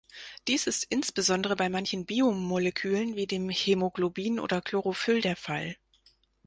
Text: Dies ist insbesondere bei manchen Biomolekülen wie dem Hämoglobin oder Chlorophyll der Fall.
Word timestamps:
Dies 0.47 0.65
ist 0.65 0.87
insbesondere 0.89 1.55
bei 1.55 1.69
manchen 1.69 2.07
Biomolekülen 2.07 3.15
wie 3.15 3.27
dem 3.27 3.49
Hämoglobin 3.51 4.39
oder 4.39 4.59
Chlorophyll 4.59 5.21
der 5.21 5.35
Fall. 5.35 5.77